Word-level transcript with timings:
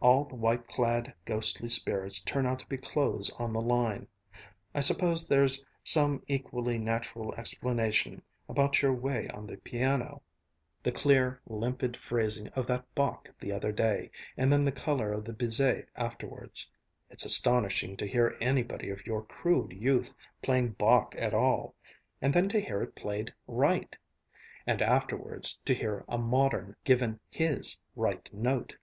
All 0.00 0.24
the 0.26 0.36
white 0.36 0.68
clad, 0.68 1.14
ghostly 1.24 1.68
spirits 1.70 2.20
turn 2.20 2.46
out 2.46 2.60
to 2.60 2.68
be 2.68 2.76
clothes 2.76 3.30
on 3.38 3.52
the 3.54 3.62
line. 3.62 4.06
I 4.74 4.80
suppose 4.80 5.26
there's 5.26 5.64
some 5.82 6.22
equally 6.28 6.78
natural 6.78 7.34
explanation 7.34 8.22
about 8.48 8.82
your 8.82 8.92
way 8.92 9.28
on 9.30 9.46
the 9.48 9.56
piano 9.56 10.22
the 10.84 10.92
clear, 10.92 11.40
limpid 11.46 11.96
phrasing 11.96 12.48
of 12.48 12.66
that 12.68 12.84
Bach 12.94 13.30
the 13.40 13.50
other 13.50 13.72
day, 13.72 14.10
and 14.36 14.52
then 14.52 14.64
the 14.64 14.70
color 14.70 15.10
of 15.12 15.24
the 15.24 15.32
Bizet 15.32 15.88
afterwards. 15.96 16.70
It's 17.10 17.24
astonishing 17.24 17.96
to 17.96 18.06
hear 18.06 18.36
anybody 18.40 18.90
of 18.90 19.06
your 19.06 19.22
crude 19.24 19.72
youth 19.72 20.12
playing 20.42 20.72
Bach 20.72 21.16
at 21.18 21.34
all 21.34 21.74
and 22.20 22.32
then 22.32 22.48
to 22.50 22.60
hear 22.60 22.80
it 22.82 22.94
played 22.94 23.32
right 23.48 23.96
and 24.66 24.82
afterwards 24.82 25.58
to 25.64 25.74
hear 25.74 26.04
a 26.08 26.18
modern 26.18 26.76
given 26.84 27.18
his 27.30 27.80
right 27.96 28.32
note...." 28.32 28.76